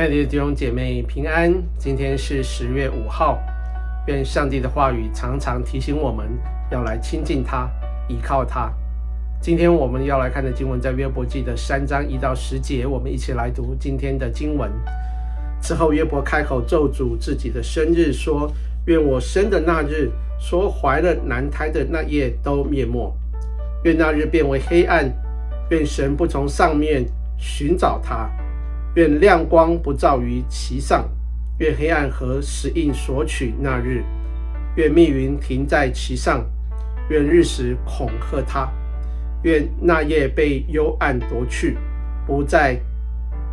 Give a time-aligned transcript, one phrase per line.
[0.00, 3.38] 亲爱的弟兄姐妹平安，今天是十月五号，
[4.06, 6.26] 愿上帝的话语常常提醒我们
[6.70, 7.70] 要来亲近他，
[8.08, 8.72] 依靠他。
[9.42, 14.72] 今天我们要来看的经文在约伯记的三章一到十节，我们一起来读今天的经文。
[15.60, 18.50] 之后约伯开口咒诅自己的生日，说：
[18.86, 23.14] 愿我生的那日，说怀了男胎的那夜都灭没，
[23.84, 25.12] 愿那日变为黑暗，
[25.68, 27.04] 愿神不从上面
[27.36, 28.30] 寻找他。
[28.94, 31.08] 愿亮光不照于其上，
[31.58, 34.02] 愿黑暗和死荫索取那日，
[34.76, 36.44] 愿密云停在其上，
[37.08, 38.68] 愿日食恐吓他，
[39.44, 41.76] 愿那夜被幽暗夺去，
[42.26, 42.80] 不在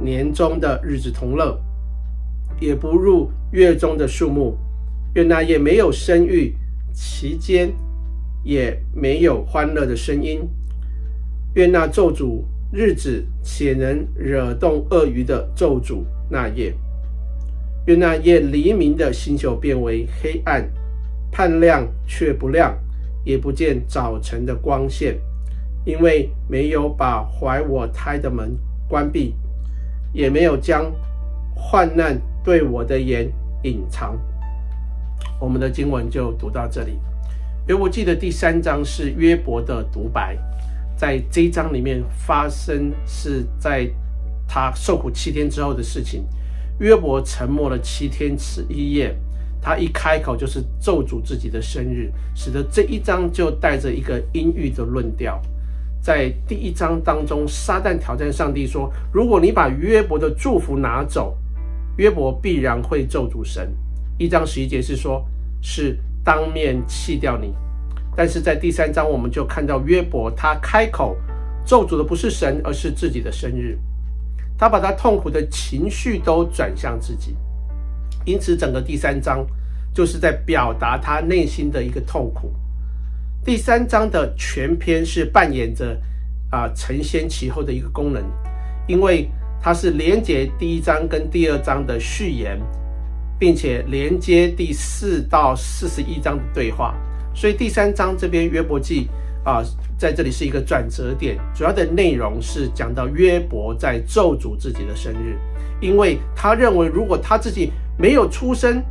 [0.00, 1.56] 年中的日子同乐，
[2.58, 4.58] 也不入月中的数目，
[5.14, 6.56] 愿那夜没有生育，
[6.92, 7.72] 其间
[8.42, 10.40] 也没有欢乐的声音，
[11.54, 12.42] 愿那咒诅。
[12.72, 16.72] 日子且能惹动鳄鱼的咒诅那夜，
[17.86, 20.70] 愿那夜黎明的星球变为黑暗，
[21.32, 22.78] 盼亮却不亮，
[23.24, 25.18] 也不见早晨的光线，
[25.84, 28.56] 因为没有把怀我胎的门
[28.88, 29.34] 关闭，
[30.12, 30.92] 也没有将
[31.52, 33.28] 患难对我的眼
[33.64, 34.16] 隐藏。
[35.40, 37.00] 我们的经文就读到这里。
[37.66, 40.38] 约伯记的第三章是约伯的独白。
[41.00, 43.88] 在这一章里面发生是在
[44.46, 46.26] 他受苦七天之后的事情。
[46.78, 49.16] 约伯沉默了七天十一夜，
[49.62, 55.40] 他一开口就是咒诅自己的生日，使得这一章就带着一个阴郁的论调。
[56.02, 61.34] 在第一章当中，撒旦挑战上帝说：“如果你把约伯的祝福拿走，
[61.96, 63.74] 约伯必然会咒诅神。”
[64.20, 65.26] 一章十一节是说，
[65.62, 67.54] 是当面弃掉你。
[68.16, 71.16] 但是在第三章，我们就看到约伯，他开口
[71.64, 73.78] 咒诅的不是神，而是自己的生日。
[74.58, 77.34] 他把他痛苦的情绪都转向自己，
[78.26, 79.46] 因此整个第三章
[79.94, 82.52] 就是在表达他内心的一个痛苦。
[83.42, 85.98] 第三章的全篇是扮演着
[86.50, 88.22] 啊承先启后的一个功能，
[88.86, 89.30] 因为
[89.62, 92.60] 它是连接第一章跟第二章的序言，
[93.38, 96.94] 并且连接第四到四十一章的对话。
[97.40, 99.08] 所以第三章这边约伯记
[99.46, 99.62] 啊，
[99.96, 105.38] 在这里是一个转折点，主要的内容是讲到约伯在咒诅自己的生日，
[105.80, 108.82] 因为他认为如果他自己没有出生，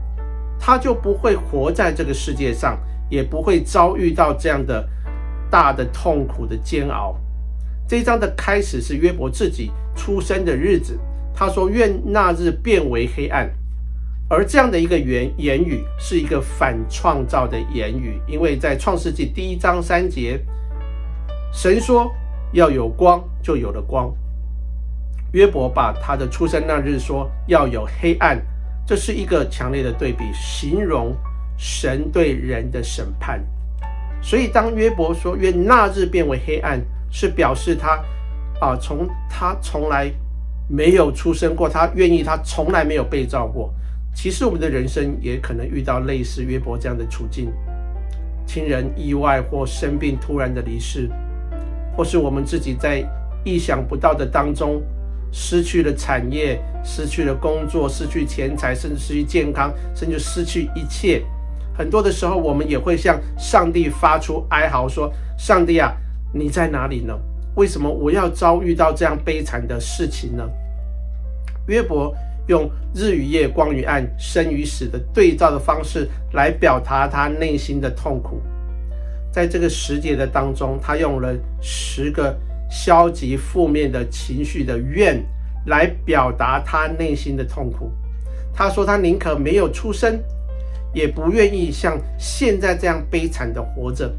[0.60, 2.76] 他就不会活在这个世界上，
[3.08, 4.84] 也不会遭遇到这样的
[5.52, 7.16] 大的痛苦的煎熬。
[7.88, 10.98] 这一章的开始是约伯自己出生的日子，
[11.36, 13.48] 他说：“愿那日变为黑暗。”
[14.32, 20.40] 而这样的一个言言语是一个反创造的言语，因为在创世纪第一章三节，
[21.52, 22.12] 神说
[22.54, 24.14] 要有光，就有了光。
[25.34, 28.40] 约伯把他的出生那日说要有黑暗，
[28.86, 31.16] 这是一个强烈的对比，形容
[31.58, 33.44] 神对人的审判。
[34.22, 36.80] 所以当约伯说愿那日变为黑暗，
[37.10, 38.00] 是表示他
[38.62, 40.12] 啊，从他从来
[40.68, 43.74] 没有出生过，他愿意他从来没有被造过。
[44.14, 47.52] 其实我们的人生也可能遇到类似约伯这样的处境：
[48.46, 51.10] 亲人意外或生病突然的离世，
[51.96, 53.02] 或是我们自己在
[53.46, 54.82] 意想不到的当中
[55.32, 61.24] 失去了产业、失去了工作、失去钱财，甚至失去健康，甚至失去一切。
[61.74, 65.10] 很多的时候，我们也会向上帝发出哀嚎，说
[65.40, 65.96] ：“上帝啊，
[66.34, 67.18] 你在哪里呢？
[67.56, 70.44] 为什么我要遭遇到这样悲惨的事情呢？”
[71.68, 72.14] 约伯。
[72.50, 78.42] 用日与夜、光与暗、生与死的对照的方式来表达他内心的痛苦。
[79.32, 82.36] 在这个十节的当中，他用了十个
[82.68, 85.24] 消极负面的情绪的愿
[85.68, 87.92] 来表达他内心的痛苦。
[88.52, 90.20] 他说他宁可没有出生，
[90.92, 94.12] 也不愿意像现在这样悲惨的活着，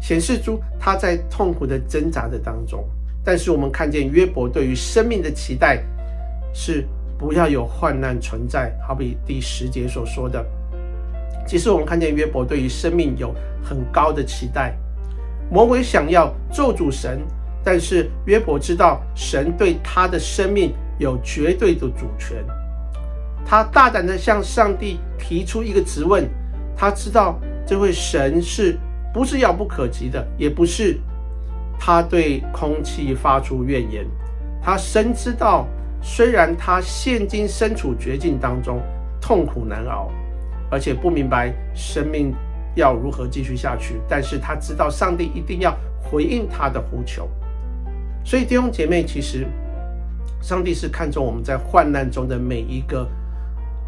[0.00, 2.82] 显示出他在痛苦的挣扎的当中。
[3.22, 5.84] 但是我们看见约伯对于生命的期待
[6.54, 6.88] 是。
[7.24, 10.44] 不要有患难存在，好比第十节所说的。
[11.46, 14.76] 其实我们看见约伯对于生命有很高的期待。
[15.50, 17.22] 魔鬼想要咒诅神，
[17.64, 22.44] 但是约伯知道神对他的生命有绝对的主权。
[23.42, 26.28] 他大胆地向上帝提出一个质问。
[26.76, 28.78] 他知道这位神是
[29.14, 31.00] 不是遥不可及的，也不是
[31.78, 34.06] 他对空气发出怨言。
[34.62, 35.66] 他深知道。
[36.06, 38.78] 虽然他现今身处绝境当中，
[39.22, 40.10] 痛苦难熬，
[40.70, 42.30] 而且不明白生命
[42.76, 47.26] 要如何继续下去，但是他知道上帝一定要回应他的呼求。
[48.22, 49.46] 所以弟兄姐妹，其实
[50.42, 53.08] 上帝是看重我们在患难中的每一个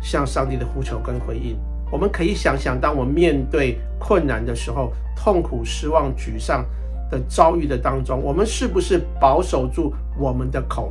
[0.00, 1.54] 向上帝的呼求跟回应。
[1.92, 6.64] 我们可以想想，当我们面对困难的时候，痛苦、失望、沮丧
[7.10, 10.90] 的遭遇的当中，我们是不是保守住我们的口？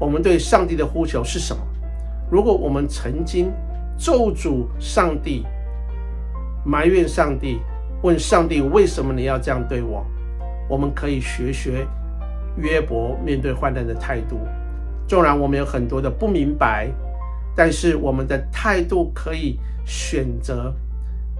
[0.00, 1.62] 我们对上帝的呼求是什么？
[2.30, 3.52] 如果我们曾经
[3.98, 5.44] 咒诅上帝、
[6.64, 7.60] 埋怨上帝、
[8.02, 10.06] 问上帝为什么你要这样对我，
[10.70, 11.86] 我们可以学学
[12.56, 14.38] 约伯面对患难的态度。
[15.06, 16.88] 纵然我们有很多的不明白，
[17.54, 20.74] 但是我们的态度可以选择，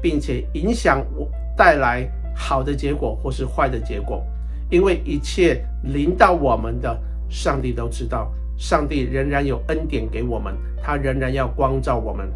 [0.02, 1.26] 并且影响我
[1.56, 4.22] 带来好的结果或是坏的结果，
[4.68, 8.30] 因为一切临到我们的，上帝都知道。
[8.60, 12.30] 上帝仍然有恩典给我们，他仍然要光照我们。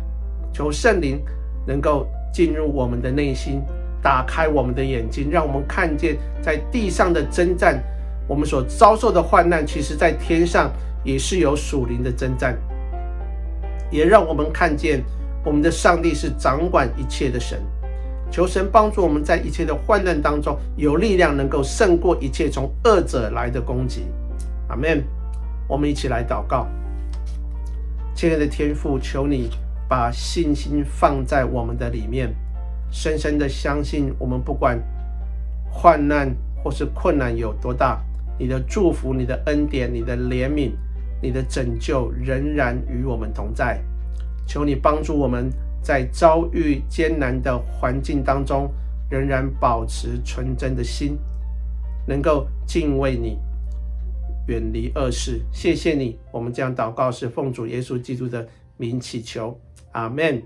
[0.53, 1.23] 求圣灵
[1.67, 3.63] 能够进入我们的内心，
[4.03, 7.79] 打开我们的眼睛，让我们看见在地上的征战，
[8.27, 10.73] 我们所遭受的患难，其实在天上。
[11.05, 12.57] 也是有属灵的征战，
[13.91, 15.05] 也让我们看见
[15.45, 17.61] 我们的上帝是掌管一切的神。
[18.31, 24.07] 求神帮助我们在一切的患难当中有力量，能够胜过一切从恶者来的攻击。
[24.69, 25.05] 阿门。
[25.75, 26.69] 我们一起来祷告，
[28.15, 29.51] 亲爱的天父，求你
[29.89, 32.33] 把信心放在我们的里面，
[32.93, 34.81] 深深的相信我们不管
[35.69, 36.33] 患难
[36.63, 38.01] 或是困难有多大，
[38.39, 40.71] 你的祝福、你的恩典、你的怜悯。
[41.21, 43.83] 你的拯救仍然与我们同在，
[44.47, 45.51] 求你帮助我们
[45.81, 48.71] 在遭遇艰难的环境当中，
[49.09, 51.19] 仍然保持纯真的心，
[52.07, 53.39] 能够敬畏你，
[54.47, 55.41] 远离恶事。
[55.53, 58.47] 谢谢你，我们将祷告是奉主耶稣基督的
[58.77, 59.59] 名祈求，
[59.93, 60.41] 阿门。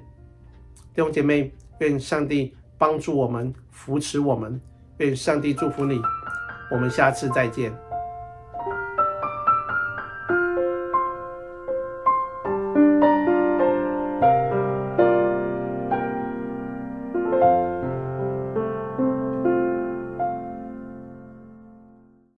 [0.94, 4.60] 弟兄姐妹，愿上帝帮助我们，扶持我们，
[4.98, 6.00] 愿上帝祝福你。
[6.70, 7.72] 我们下次再见。